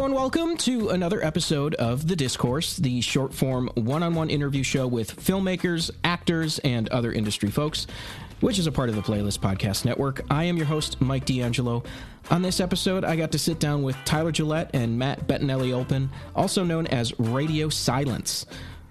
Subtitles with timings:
[0.00, 4.30] Hello and welcome to another episode of The Discourse, the short form one on one
[4.30, 7.86] interview show with filmmakers, actors, and other industry folks,
[8.40, 10.22] which is a part of the Playlist Podcast Network.
[10.30, 11.84] I am your host, Mike DeAngelo.
[12.30, 16.08] On this episode, I got to sit down with Tyler Gillett and Matt Bettinelli Olpin,
[16.34, 18.46] also known as Radio Silence.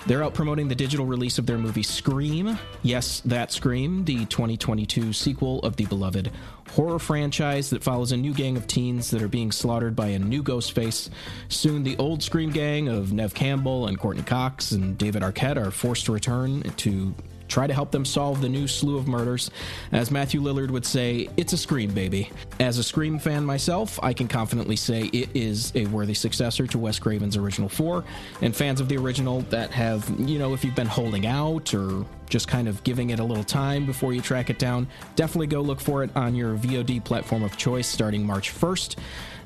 [0.07, 2.57] They're out promoting the digital release of their movie Scream.
[2.83, 6.31] Yes, that Scream, the 2022 sequel of the beloved
[6.71, 10.19] horror franchise that follows a new gang of teens that are being slaughtered by a
[10.19, 11.09] new ghost face.
[11.49, 15.71] Soon, the old Scream gang of Neve Campbell and Courteney Cox and David Arquette are
[15.71, 17.13] forced to return to
[17.49, 19.51] try to help them solve the new slew of murders.
[19.91, 22.31] As Matthew Lillard would say, it's a Scream, baby.
[22.59, 26.77] As a Scream fan myself, I can confidently say it is a worthy successor to
[26.77, 28.05] Wes Craven's original four.
[28.41, 32.05] And fans of the original that have, you know, if you've been holding out or
[32.29, 35.61] just kind of giving it a little time before you track it down, definitely go
[35.61, 38.95] look for it on your VOD platform of choice starting March 1st,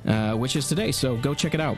[0.08, 0.92] uh, which is today.
[0.92, 1.78] So go check it out.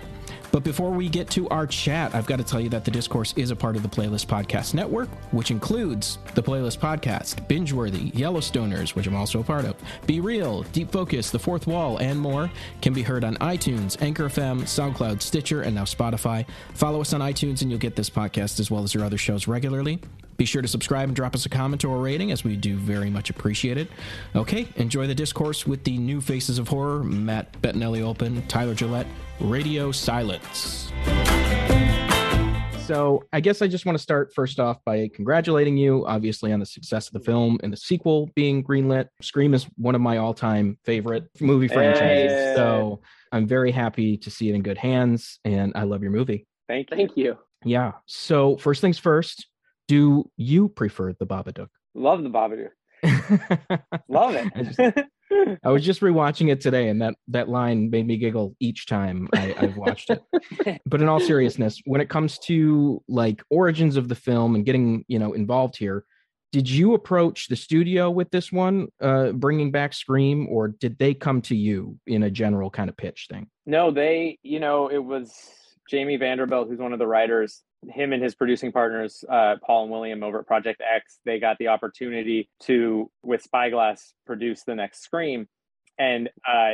[0.56, 3.34] But before we get to our chat, I've got to tell you that the discourse
[3.36, 8.96] is a part of the Playlist Podcast Network, which includes the Playlist Podcast, Bingeworthy, Yellowstoners,
[8.96, 9.76] which I'm also a part of,
[10.08, 12.50] Be Real, Deep Focus, The Fourth Wall, and more.
[12.82, 16.46] Can be heard on iTunes, Anchor FM, SoundCloud, Stitcher, and now Spotify.
[16.74, 19.50] Follow us on iTunes and you'll get this podcast as well as your other shows
[19.50, 20.00] regularly.
[20.38, 22.76] Be sure to subscribe and drop us a comment or a rating, as we do
[22.78, 23.90] very much appreciate it.
[24.36, 29.08] Okay, enjoy the discourse with the new faces of horror Matt Bettinelli Olpin, Tyler Gillett,
[29.40, 30.92] Radio Silence.
[32.86, 36.60] So, I guess I just want to start first off by congratulating you, obviously, on
[36.60, 39.08] the success of the film and the sequel being greenlit.
[39.24, 42.32] Scream is one of my all time favorite movie franchises.
[42.32, 42.54] Hey.
[42.56, 46.46] So, I'm very happy to see it in good hands, and I love your movie.
[46.68, 46.98] Thank you.
[46.98, 47.38] Thank you.
[47.64, 47.94] Yeah.
[48.06, 49.48] So, first things first,
[49.88, 51.70] do you prefer the Babadook?
[51.94, 52.70] Love the Babadook.
[54.08, 55.06] Love I just- it.
[55.64, 59.28] I was just rewatching it today, and that that line made me giggle each time
[59.34, 60.22] I, I've watched it.
[60.86, 65.04] But in all seriousness, when it comes to like origins of the film and getting
[65.08, 66.06] you know involved here,
[66.52, 71.14] did you approach the studio with this one, uh, bringing back Scream, or did they
[71.16, 73.48] come to you in a general kind of pitch thing?
[73.66, 75.34] no, they, you know, it was
[75.90, 79.92] Jamie Vanderbilt, who's one of the writers, him and his producing partners, uh, Paul and
[79.92, 85.04] William over at Project X, they got the opportunity to, with Spyglass, produce the next
[85.04, 85.48] Scream.
[85.98, 86.74] And uh,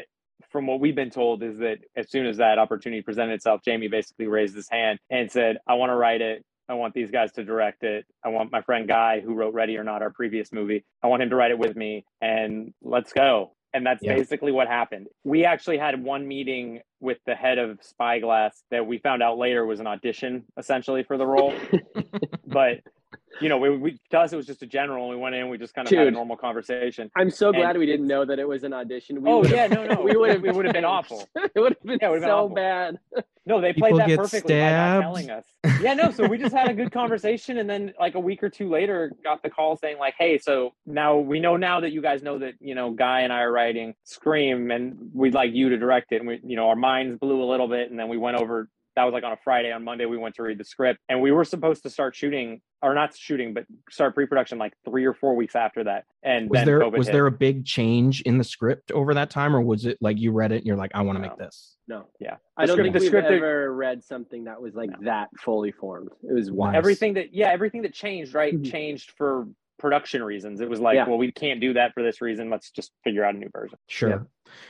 [0.51, 3.87] from what we've been told is that as soon as that opportunity presented itself, Jamie
[3.87, 6.43] basically raised his hand and said, I want to write it.
[6.69, 8.05] I want these guys to direct it.
[8.23, 11.21] I want my friend Guy, who wrote Ready or Not, our previous movie, I want
[11.21, 13.51] him to write it with me and let's go.
[13.73, 14.15] And that's Yeah.
[14.15, 15.07] basically what happened.
[15.23, 19.65] We actually had one meeting with the head of Spyglass that we found out later
[19.65, 21.53] was an audition essentially for the role.
[22.45, 22.79] but
[23.39, 25.47] you know, we, we to us it was just a general, and we went in,
[25.49, 27.09] we just kind of had a normal conversation.
[27.15, 29.21] I'm so glad we didn't know that it was an audition.
[29.21, 31.27] We Oh, would've- yeah, no, no, we would have it would've been awful.
[31.35, 32.55] it would have been Yeah, it been so awful.
[32.55, 32.99] bad.
[33.45, 35.45] No, they People played that get perfectly by not telling us.
[35.81, 36.11] Yeah, no.
[36.11, 39.13] So we just had a good conversation, and then like a week or two later,
[39.23, 42.37] got the call saying like, "Hey, so now we know now that you guys know
[42.37, 46.11] that you know Guy and I are writing Scream, and we'd like you to direct
[46.11, 48.37] it." And we, you know, our minds blew a little bit, and then we went
[48.37, 48.69] over.
[48.95, 49.71] That was like on a Friday.
[49.71, 52.61] On Monday, we went to read the script, and we were supposed to start shooting,
[52.81, 56.03] or not shooting, but start pre-production like three or four weeks after that.
[56.23, 57.13] And Was then there COVID was hit.
[57.13, 60.31] there a big change in the script over that time, or was it like you
[60.33, 61.29] read it and you're like, I want to No.
[61.29, 61.77] make this?
[61.87, 62.35] No, Yeah.
[62.57, 64.97] I don't script- think the we've script- ever read something that was like No.
[65.05, 66.09] that fully formed.
[66.23, 66.73] It was wild.
[66.73, 66.79] Nice.
[66.79, 68.69] everything that yeah everything that changed right Mhm.
[68.69, 69.47] changed for
[69.81, 71.07] production reasons it was like Yeah.
[71.07, 73.77] well we can't do that for this reason let's just figure out a new version
[73.87, 74.27] Sure.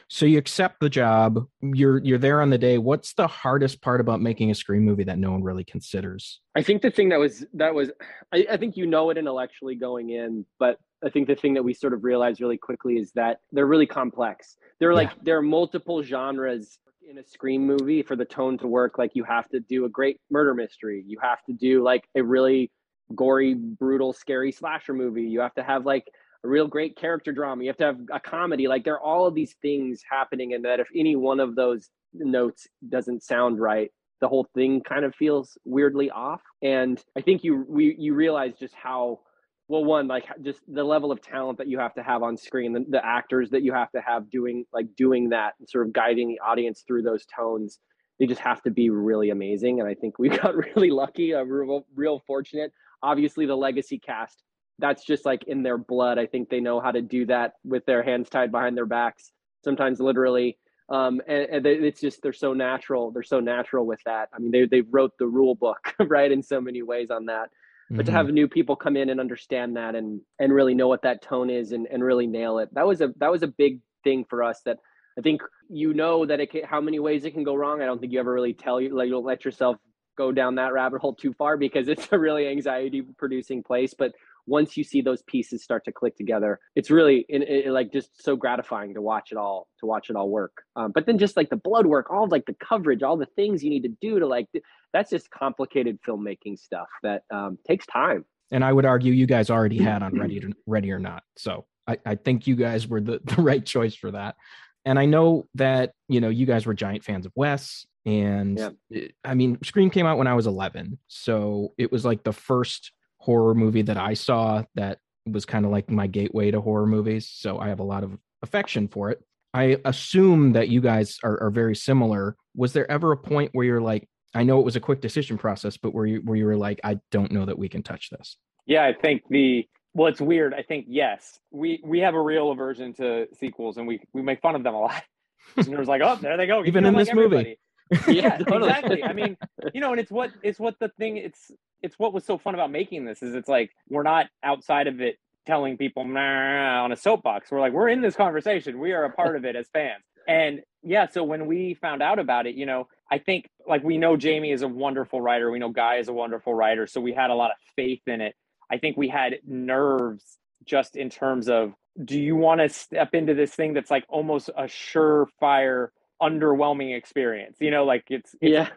[0.08, 1.48] So you accept the job.
[1.62, 2.78] You're you're there on the day.
[2.78, 6.40] What's the hardest part about making a Scream movie that no one really considers?
[6.56, 7.90] I think the thing that was that was
[8.32, 11.64] I, I think you know it intellectually going in, but I think the thing that
[11.64, 14.56] we sort of realized really quickly is that they're really complex.
[14.80, 16.78] They're like there are multiple genres
[17.10, 18.98] in a Scream movie for the tone to work.
[18.98, 21.04] Like you have to do a great murder mystery.
[21.08, 22.72] You have to do like a really
[23.12, 25.24] gory, brutal, scary slasher movie.
[25.24, 26.08] You have to have like
[26.44, 27.64] a real great character drama.
[27.64, 28.68] You have to have a comedy.
[28.68, 31.90] Like there are all of these things happening, and that if any one of those
[32.14, 33.92] notes doesn't sound right,
[34.22, 36.42] the whole thing kind of feels weirdly off.
[36.62, 39.20] And I think you we you realize just how
[39.68, 42.74] well one like just the level of talent that you have to have on screen,
[42.74, 45.94] the, the actors that you have to have doing like doing that and sort of
[45.94, 47.80] guiding the audience through those tones.
[48.20, 51.42] They just have to be really amazing, and I think we got really lucky, uh,
[51.42, 52.72] real, real fortunate.
[53.04, 54.44] Obviously, the legacy cast
[54.80, 56.18] that's just like in their blood.
[56.18, 59.32] I think they know how to do that with their hands tied behind their backs,
[59.64, 60.58] sometimes literally.
[60.90, 63.12] Um, and, and they, it's just they're so natural.
[63.12, 64.30] They're so natural with that.
[64.34, 67.50] I mean, they they wrote the rule book right in so many ways on that.
[67.96, 68.16] But to Mhm.
[68.16, 71.50] have new people come in and understand that and and really know what that tone
[71.50, 74.44] is and, and really nail it, that was a that was a big thing for
[74.44, 74.62] us.
[74.66, 74.78] That
[75.18, 77.82] I think you know that it can, how many ways it can go wrong.
[77.82, 79.78] I don't think you ever really tell you like you'll let yourself
[80.22, 83.94] go down that rabbit hole too far because it's a really anxiety producing place.
[83.98, 84.12] But
[84.46, 88.24] once you see those pieces start to click together, it's really it, it, like just
[88.24, 90.54] so gratifying to watch it all to watch it all work.
[90.76, 93.64] Um, but then just like the blood work, all like the coverage, all the things
[93.64, 94.48] you need to do to like
[94.94, 98.26] that's just complicated filmmaking stuff that um, takes time.
[98.52, 101.66] And I would argue you guys already had on Ready to, Ready or Not, so
[101.88, 104.36] I, I think you guys were the, the right choice for that.
[104.84, 108.70] And I know that you know you guys were giant fans of Wes, and yeah.
[108.90, 112.34] it, I mean Scream came out when I was 11, so it was like the
[112.34, 116.88] first horror movie that I saw that was kind of like my gateway to horror
[116.88, 117.30] movies.
[117.32, 119.24] So I have a lot of affection for it.
[119.54, 122.36] I assume that you guys are, are very similar.
[122.56, 125.38] Was there ever a point where you're like, I know it was a quick decision
[125.38, 128.10] process, but where you where you were like, I don't know that we can touch
[128.10, 128.38] this?
[128.66, 130.54] Yeah, I think the well, it's weird.
[130.54, 134.42] I think yes, we we have a real aversion to sequels, and we we make
[134.42, 135.04] fun of them a lot.
[135.58, 136.64] And there's like, oh, there they go.
[136.64, 137.44] Even in like this everybody.
[137.44, 137.60] movie.
[138.08, 139.04] yeah, exactly.
[139.04, 139.38] I mean,
[139.74, 141.18] you know, and it's what it's what the thing.
[141.18, 141.52] It's
[141.82, 145.02] it's what was so fun about making this is it's like we're not outside of
[145.02, 147.52] it telling people nah, on a soapbox.
[147.52, 148.80] We're like we're in this conversation.
[148.80, 150.04] We are a part of it as fans.
[150.28, 153.98] And yeah, so when we found out about it, you know, I think like we
[153.98, 155.52] know Jamie is a wonderful writer.
[155.52, 156.88] We know Guy is a wonderful writer.
[156.88, 158.36] So we had a lot of faith in it.
[158.72, 161.74] I think we had nerves just in terms of
[162.06, 165.90] do you want to step into this thing that's like almost a surefire
[166.22, 167.58] underwhelming experience.
[167.60, 168.70] You know like it's, it's yeah.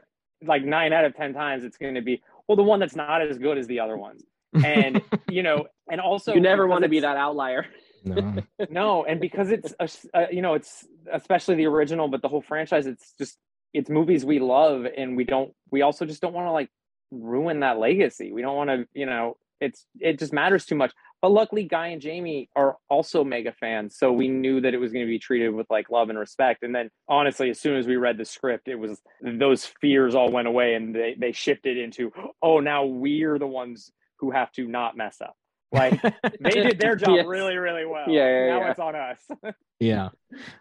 [0.43, 3.23] like nine out of ten times it's going to be well the one that's not
[3.23, 4.23] as good as the other ones.
[4.65, 7.67] And you know and also you never want to be that outlier.
[8.07, 8.37] No.
[8.69, 12.43] no and because it's a, a, you know it's especially the original but the whole
[12.43, 13.39] franchise it's just
[13.73, 16.69] it's movies we love and we don't we also just don't want to like
[17.11, 18.33] ruin that legacy.
[18.33, 20.93] We don't want to you know it's it just matters too much
[21.25, 24.93] but luckily guy and jamie are also mega fans so we knew that it was
[24.93, 26.63] going to be treated with like love and respect.
[26.63, 30.31] And then honestly as soon as we read the script it was those fears all
[30.31, 32.13] went away and they, they shifted into
[32.43, 35.35] oh now we're the ones who have to not mess up.
[35.73, 35.99] Like
[36.41, 37.27] they did their job yes.
[37.27, 38.05] really really well.
[38.07, 38.71] Yeah, yeah now yeah.
[38.71, 39.19] it's on us.
[39.81, 40.11] Yeah.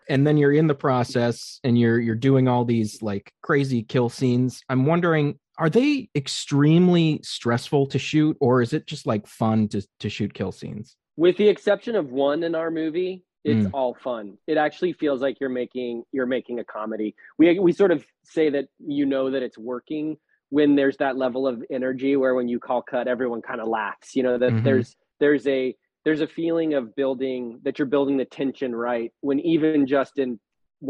[0.10, 4.10] And then you're in the process and you're you're doing all these like crazy kill
[4.10, 4.62] scenes.
[4.70, 9.86] I'm wondering are they extremely stressful to shoot or is it just like fun to,
[10.00, 13.72] to shoot kill scenes with the exception of one in our movie it's mm.
[13.74, 17.92] all fun it actually feels like you're making you're making a comedy we we sort
[17.92, 20.18] of say that you know that it's working
[20.50, 24.16] when there's that level of energy where when you call cut everyone kind of laughs
[24.16, 24.64] you know that mm-hmm.
[24.64, 29.40] there's there's a there's a feeling of building that you're building the tension right when
[29.40, 30.40] even just in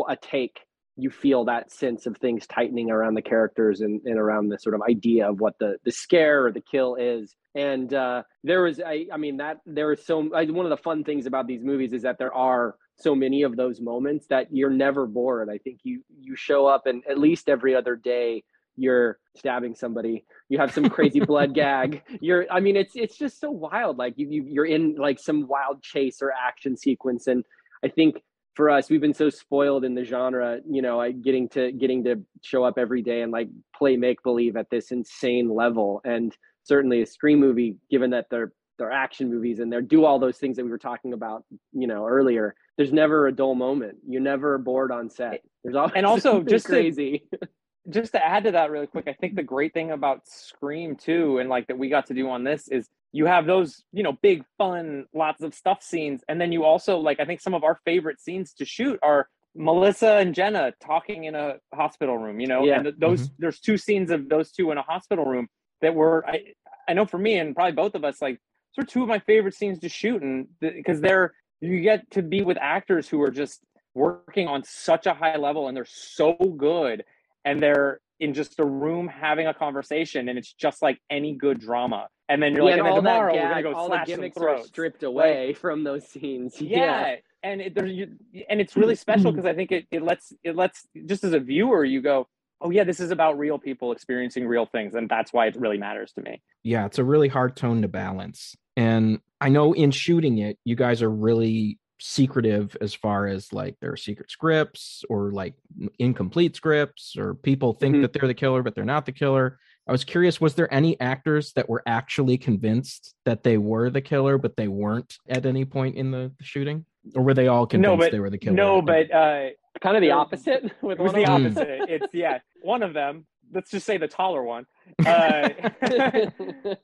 [0.09, 0.59] a take
[0.95, 4.75] you feel that sense of things tightening around the characters and, and around the sort
[4.75, 7.35] of idea of what the the scare or the kill is.
[7.55, 10.77] And uh, there was I, I mean that there is so I, one of the
[10.77, 14.47] fun things about these movies is that there are so many of those moments that
[14.51, 15.49] you're never bored.
[15.49, 18.43] I think you you show up and at least every other day
[18.75, 20.25] you're stabbing somebody.
[20.49, 22.03] You have some crazy blood gag.
[22.21, 23.97] You're i mean it's it's just so wild.
[23.97, 27.25] Like you, you you're in like some wild chase or action sequence.
[27.25, 27.43] And
[27.83, 28.21] i think
[28.55, 32.03] for us we've been so spoiled in the genre you know I, getting to getting
[32.05, 36.01] to show up every day and like play make believe at this insane level.
[36.05, 40.17] And certainly a scream movie given that they're they're action movies and they do all
[40.17, 43.97] those things that we were talking about you know earlier there's never a dull moment.
[44.07, 45.41] You're never bored on set.
[45.63, 47.23] There's always and also just crazy.
[47.31, 47.47] to,
[47.89, 51.39] just to add to that really quick i think the great thing about scream too
[51.39, 54.13] and like that we got to do on this is you have those you know
[54.21, 57.63] big fun lots of stuff scenes and then you also like i think some of
[57.63, 62.47] our favorite scenes to shoot are melissa and jenna talking in a hospital room you
[62.47, 62.79] know yeah.
[62.79, 63.35] and those mm-hmm.
[63.39, 65.47] there's two scenes of those two in a hospital room
[65.81, 66.43] that were i
[66.87, 68.39] i know for me and probably both of us like
[68.75, 72.21] those are two of my favorite scenes to shoot and because they're you get to
[72.21, 73.61] be with actors who are just
[73.93, 77.03] working on such a high level and they're so good
[77.45, 81.59] and they're in just a room having a conversation and it's just like any good
[81.59, 83.87] drama and then you're yeah, like and, oh, and tomorrow gag, we're gonna go all
[83.87, 84.65] slash the gimmicks some throats.
[84.65, 87.15] are stripped away like, from those scenes yeah, yeah.
[87.43, 88.07] and it, you,
[88.49, 91.39] and it's really special because i think it, it lets it lets just as a
[91.39, 92.27] viewer you go
[92.61, 95.77] oh yeah this is about real people experiencing real things and that's why it really
[95.77, 99.91] matters to me yeah it's a really hard tone to balance and i know in
[99.91, 105.31] shooting it you guys are really secretive as far as like their secret scripts or
[105.31, 105.53] like
[105.99, 108.01] incomplete scripts or people think mm-hmm.
[108.01, 109.57] that they're the killer but they're not the killer.
[109.87, 114.01] I was curious was there any actors that were actually convinced that they were the
[114.01, 116.85] killer but they weren't at any point in the, the shooting?
[117.15, 119.95] Or were they all convinced no, but, they were the killer no but uh kind
[119.95, 121.89] of the opposite with it was the opposite.
[121.89, 123.25] It's yeah one of them.
[123.53, 124.65] Let's just say the taller one.
[125.05, 125.49] Uh,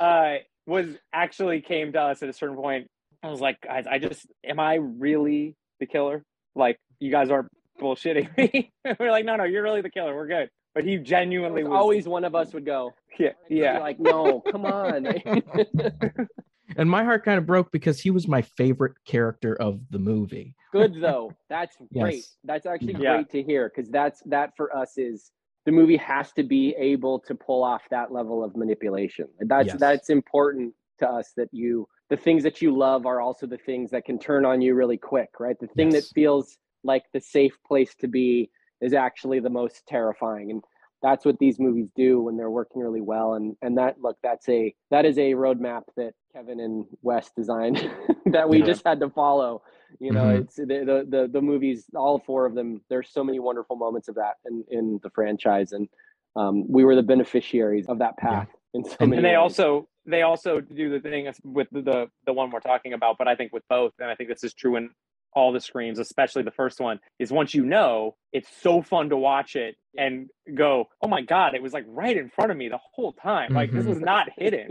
[0.00, 0.34] uh
[0.66, 2.90] was actually came to us at a certain point
[3.22, 6.24] I was like, guys, I just am I really the killer?
[6.54, 7.48] Like, you guys aren't
[7.80, 8.72] bullshitting me.
[8.98, 10.14] we're like, no, no, you're really the killer.
[10.14, 10.50] We're good.
[10.74, 12.92] But he genuinely was, always one of us would go.
[13.18, 13.78] yeah, yeah.
[13.78, 15.06] Like, no, come on.
[16.76, 20.54] and my heart kind of broke because he was my favorite character of the movie.
[20.72, 21.32] Good though.
[21.48, 22.16] That's great.
[22.16, 22.36] Yes.
[22.44, 23.16] That's actually Yeah.
[23.16, 25.30] great to hear because that's that for us is
[25.66, 29.26] the movie has to be able to pull off that level of manipulation.
[29.40, 29.80] And That's Yes.
[29.80, 33.90] that's important to us that you the things that you love are also the things
[33.90, 35.58] that can turn on you really quick, right?
[35.60, 36.08] The thing Yes.
[36.08, 38.50] that feels like the safe place to be
[38.80, 40.50] is actually the most terrifying.
[40.50, 40.64] And
[41.02, 43.34] that's what these movies do when they're working really well.
[43.34, 47.76] And and that look, that's a that is a roadmap that Kevin and Wes designed
[48.26, 48.66] that we Yeah.
[48.66, 49.62] just had to follow.
[50.00, 50.40] You know, Mhm.
[50.40, 52.80] it's the, the the the movies, all four of them.
[52.88, 55.88] There's so many wonderful moments of that in in the franchise, and
[56.36, 58.48] um, we were the beneficiaries of that path.
[58.74, 59.38] In so And- many and they ways.
[59.38, 63.34] also they also do the thing with the, the one we're talking about but i
[63.36, 64.90] think with both and i think this is true in
[65.34, 69.16] all the screams especially the first one is once you know it's so fun to
[69.16, 72.68] watch it and go oh my god it was like right in front of me
[72.68, 73.88] the whole time like this Mhm.
[73.90, 74.70] was not hidden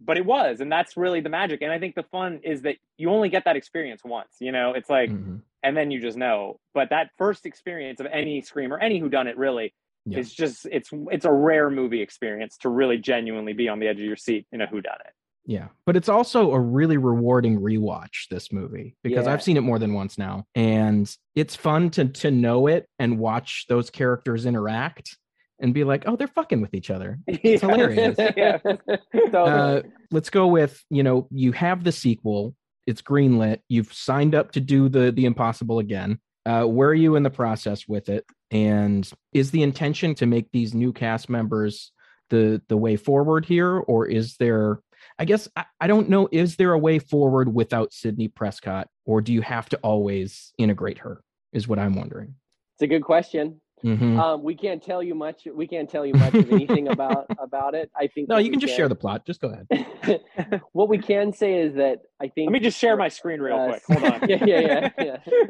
[0.00, 2.76] but it was and that's really the magic and i think the fun is that
[2.98, 5.40] you only get that experience once you know it's like Mhm.
[5.62, 9.08] and then you just know but that first experience of any scream or any who
[9.08, 9.72] done it really
[10.06, 10.18] Yeah.
[10.20, 13.98] it's just it's it's a rare movie experience to really genuinely be on the edge
[13.98, 15.12] of your seat in a who done it
[15.46, 18.28] Yeah, but it's also a really rewarding rewatch.
[18.30, 19.32] This movie because Yeah.
[19.32, 23.18] I've seen it more than once now, and it's fun to to know it and
[23.18, 25.16] watch those characters interact
[25.60, 27.18] and be like, oh, they're fucking with each other.
[27.26, 28.16] it's hilarious.
[28.36, 28.58] yeah.
[29.32, 32.54] Uh, let's go with you know you have the sequel.
[32.86, 33.58] It's greenlit.
[33.68, 36.18] You've signed up to do the the impossible again.
[36.44, 38.24] Uh, where are you in the process with it?
[38.56, 41.92] And is the intention to make these new cast members
[42.30, 44.80] the the way forward here, or is there?
[45.18, 46.28] I guess I, I don't know.
[46.32, 50.98] Is there a way forward without Sidney Prescott, or do you have to always integrate
[50.98, 51.22] her?
[51.52, 52.34] Is what I'm wondering.
[52.74, 53.60] it's a good question.
[53.84, 54.18] Mhm.
[54.18, 55.46] Um, we can't tell you much.
[55.54, 57.90] We can't tell you much of anything about about it.
[57.94, 58.28] I think.
[58.28, 59.26] no, you can just share the plot.
[59.26, 60.60] Just go ahead.
[60.72, 62.46] what we can say is that I think.
[62.48, 64.60] let me just share my screen real uh, quick hold on yeah, yeah,
[64.98, 65.44] yeah, yeah.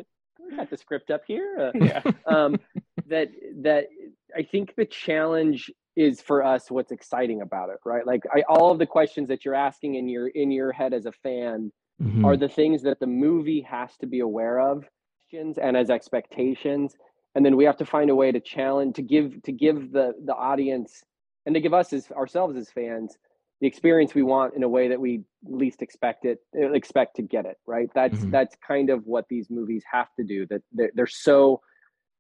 [0.51, 1.73] We got the script up here.
[1.75, 2.59] Uh, yeah um,
[3.07, 3.29] that
[3.63, 3.87] that
[4.37, 8.07] I think the challenge is for us what's exciting about it, right?
[8.07, 11.07] Like I, all of the questions that you're asking in your in your head as
[11.07, 11.73] a fan
[12.03, 12.27] Mhm.
[12.27, 14.87] are the things that the movie has to be aware of,
[15.31, 16.95] questions and as expectations,
[17.35, 20.13] and then we have to find a way to challenge to give to give the
[20.27, 21.03] the audience
[21.47, 23.17] and to give us as ourselves as fans
[23.61, 27.47] the experience we want in a way that we least expect it expect to get
[27.47, 28.31] it right that's Mhm.
[28.31, 31.61] that's kind of what these movies have to do that they're, they're so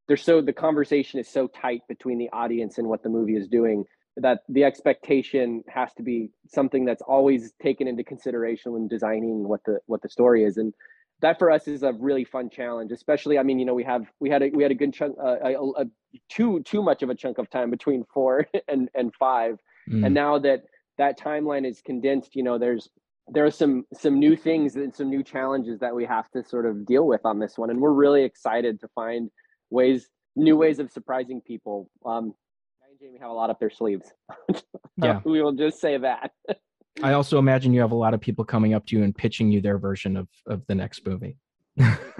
[0.08, 3.48] they're so the conversation is so tight between the audience and what the movie is
[3.48, 3.84] doing
[4.18, 9.60] that the expectation has to be something that's always taken into consideration when designing what
[9.64, 10.72] the what the story is and
[11.20, 14.06] that for us is a really fun challenge especially i mean you know we have
[14.20, 15.84] we had a we had a good chunk uh, a, a, a
[16.30, 20.04] too too much of a chunk of time between four and and five Mm.
[20.04, 20.64] and now that
[20.98, 22.88] that timeline is condensed you know there's
[23.28, 26.66] there are some some new things and some new challenges that we have to sort
[26.66, 29.30] of deal with on this one and we're really excited to find
[29.70, 32.34] ways new ways of surprising people um
[32.82, 34.12] I and jamie have a lot up their sleeves
[35.02, 35.20] Yeah.
[35.24, 36.30] we will just say that
[37.02, 39.50] I also imagine you have a lot of people coming up to you and pitching
[39.50, 41.36] you their version of of the next movie.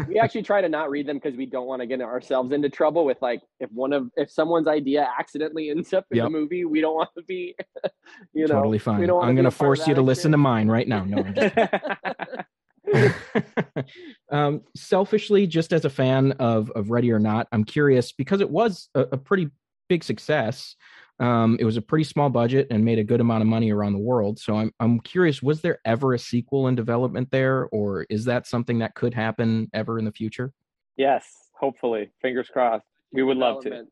[0.09, 2.69] We actually try to not read them because we don't want to get ourselves into
[2.69, 6.27] trouble with like if one of if someone's idea accidentally ends up in Yep.
[6.27, 7.55] the movie we don't want to be
[8.35, 9.03] you know totally fine.
[9.03, 11.05] I'm going to force you to listen to mine right now.
[11.05, 12.45] No, I'm
[14.31, 18.51] um, selfishly, just as a fan of of Ready or Not, I'm curious because it
[18.51, 19.51] was a, a pretty
[19.89, 20.77] big success.
[21.19, 23.95] Um, it was a pretty small budget and made a good amount of money around
[23.95, 24.39] the world.
[24.39, 28.47] So I'm I'm curious, was there ever a sequel in development there, or is that
[28.47, 30.53] something that could happen ever in the future?
[30.97, 31.27] yes
[31.59, 32.11] hopefully.
[32.21, 32.85] Fingers crossed.
[33.13, 33.85] We would love to.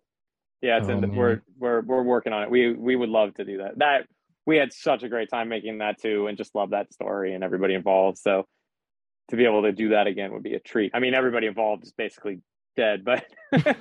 [0.61, 1.17] yeah it's Oh, in the, man.
[1.17, 2.51] we're we're we're working on it.
[2.51, 3.79] We we would love to do that.
[3.79, 4.07] That
[4.47, 7.43] we had such a great time making that too and just love that story and
[7.43, 8.19] everybody involved.
[8.19, 8.47] So
[9.31, 10.91] to be able to do that again would be a treat.
[10.95, 12.41] I mean everybody involved is basically
[12.77, 13.25] dead but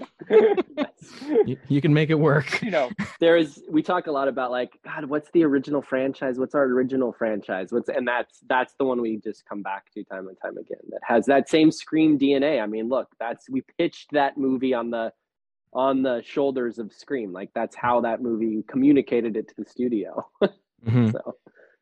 [1.45, 2.62] You, you can make it work.
[2.62, 6.38] you know there is we talk a lot about like god what's the original franchise?
[6.39, 7.71] What's our original franchise?
[7.71, 10.79] What's and that's that's the one we just come back to time and time again
[10.89, 14.89] that has that same scream dna i mean look that's we pitched that movie on
[14.91, 15.12] the
[15.75, 17.33] on the shoulders of scream.
[17.33, 20.27] Like that's how that movie communicated it to the studio.
[20.88, 21.12] Mhm.
[21.13, 21.35] so.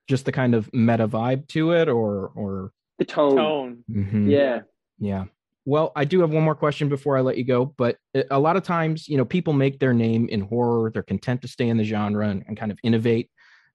[0.08, 2.72] Just the kind of meta vibe to it, or or?
[3.00, 3.84] The tone, tone.
[3.92, 4.30] Mhm.
[4.32, 4.60] yeah.
[5.00, 5.26] Yeah.
[5.66, 7.66] Well, I do have one more question before I let you go.
[7.78, 7.98] But
[8.30, 10.90] a- lot of times, you know, people make their name in horror.
[10.92, 13.30] They're content to stay in the genre and, and kind of innovate.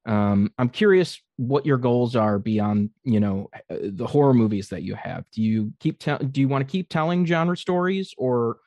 [0.05, 4.83] Um, I'm curious what your goals are beyond, you know, uh, the horror movies that
[4.83, 5.25] you have.
[5.33, 6.19] Do you keep tell?
[6.19, 8.59] Do you want to keep telling genre stories, or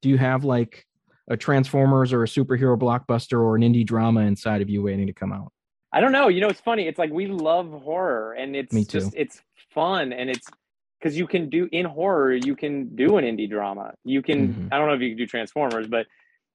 [0.00, 0.86] do you have like
[1.28, 5.12] a Transformers or a superhero blockbuster or an indie drama inside of you waiting to
[5.12, 5.52] come out?
[5.92, 6.28] I don't know.
[6.28, 6.88] You know, it's funny.
[6.88, 9.42] It's like we love horror, and it's just it's
[9.74, 10.48] fun, and it's
[10.98, 13.94] because you can do in horror, you can do an indie drama.
[14.04, 14.54] You can.
[14.54, 14.68] Mhm.
[14.72, 16.06] I don't know if you can do Transformers, but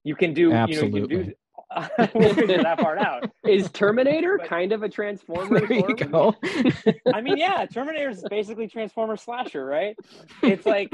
[0.04, 0.42] you can do.
[0.44, 1.24] You know, you can Absolutely.
[1.26, 1.34] do.
[2.16, 3.32] we'll figure that part out.
[3.46, 5.66] Is Terminator But- kind of a Transformer?
[5.66, 6.36] There you go.
[7.14, 9.96] I mean, yeah, Terminator is basically Transformer slasher, right?
[10.44, 10.90] It's like,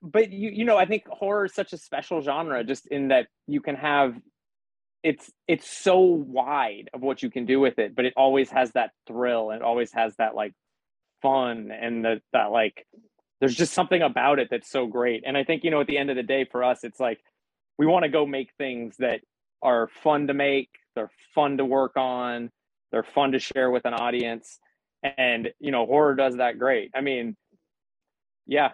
[0.00, 3.26] but you you know, I think horror is such a special genre, just in that
[3.46, 4.16] you can have,
[5.02, 8.70] it's it's so wide of what you can do with it, but it always has
[8.72, 10.52] that thrill and it always has that like
[11.22, 12.86] fun and that that like,
[13.40, 15.24] there's just something about it that's so great.
[15.26, 17.20] And I think you know, at the end of the day, for us, it's like
[17.78, 19.20] we want to go make things that
[19.62, 22.50] are fun to make, they're fun to work on,
[22.90, 24.58] they're fun to share with an audience
[25.02, 27.36] and you know horror does that great i mean
[28.46, 28.70] yeah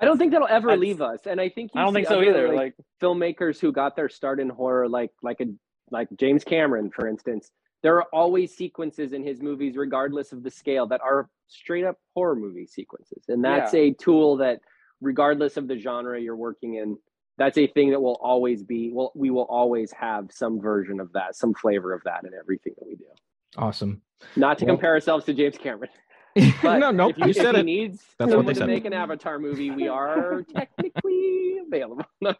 [0.00, 2.06] I don't think that'll ever That's- leave us, and I think you i don't think
[2.06, 5.46] so other, either Like, like filmmakers who got their start in horror, like like a
[5.90, 7.50] like James Cameron, for instance.
[7.82, 11.96] There are always sequences in his movies, regardless of the scale, that are straight up
[12.14, 14.60] horror movie sequences, and that's a tool that,
[15.00, 16.98] regardless of the genre you're working in,
[17.36, 18.90] that's a thing that will always be.
[18.92, 22.74] Well, we will always have some version of that, some flavor of that in everything
[22.78, 23.04] that we do.
[23.56, 24.02] Awesome.
[24.34, 25.90] Not to Well- compare ourselves to James Cameron.
[26.62, 27.64] But no, no, if, you, you, if said he it.
[27.64, 28.68] needs That's what someone they to said.
[28.68, 32.04] make an Avatar movie, we are technically available.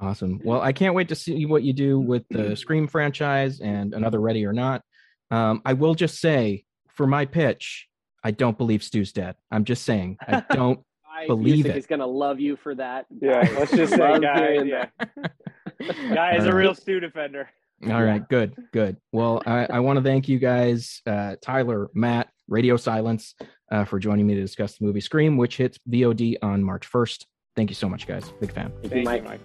[0.00, 0.40] Awesome.
[0.42, 4.18] Well, I can't wait to see what you do with the Scream franchise and another
[4.20, 4.82] Ready or Not.
[5.30, 7.86] Um, I will just say, for my pitch,
[8.24, 9.36] I don't believe Stu's dead.
[9.50, 10.80] I'm just saying, I don't.
[11.12, 11.74] I Believe it.
[11.74, 13.04] He's gonna love you for that.
[13.20, 15.32] yeah let's just say loves guy yeah that.
[16.14, 17.50] guy is All a real Stu defender
[17.86, 18.96] All right, good, good.
[19.12, 23.34] Well, I, I want to thank you guys, uh, Tyler, Matt, Radio Silence,
[23.70, 27.26] uh, for joining me to discuss the movie Scream, which hits VOD on March 1st.
[27.54, 28.30] Thank you so much, guys.
[28.40, 28.72] Big fan.
[28.82, 29.22] Thank you, Mike.
[29.22, 29.40] you mike